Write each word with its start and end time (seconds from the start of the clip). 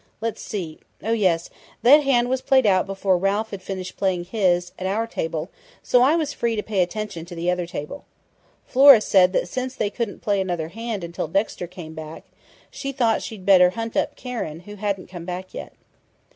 "Let's 0.19 0.41
see 0.41 0.79
Oh, 1.03 1.11
yes! 1.11 1.51
That 1.83 1.99
hand 2.01 2.27
was 2.27 2.41
played 2.41 2.65
out 2.65 2.87
before 2.87 3.19
Ralph 3.19 3.51
had 3.51 3.61
finished 3.61 3.97
playing 3.97 4.23
his, 4.23 4.71
at 4.79 4.87
our 4.87 5.05
table, 5.05 5.51
so 5.83 6.01
I 6.01 6.15
was 6.15 6.33
free 6.33 6.55
to 6.55 6.63
pay 6.63 6.81
attention 6.81 7.23
to 7.25 7.35
the 7.35 7.51
other 7.51 7.67
table. 7.67 8.05
Flora 8.65 8.99
said 8.99 9.31
that 9.33 9.47
since 9.47 9.75
they 9.75 9.91
couldn't 9.91 10.23
play 10.23 10.41
another 10.41 10.69
hand 10.69 11.03
until 11.03 11.27
Dexter 11.27 11.67
came 11.67 11.93
back, 11.93 12.23
she 12.71 12.91
thought 12.91 13.21
she'd 13.21 13.45
better 13.45 13.69
hunt 13.69 13.95
up 13.95 14.15
Karen, 14.15 14.61
who 14.61 14.73
hadn't 14.77 15.05
come 15.05 15.23
back 15.25 15.53
yet." 15.53 15.73